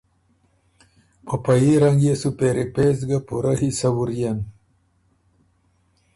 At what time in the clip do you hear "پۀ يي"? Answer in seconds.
1.43-1.73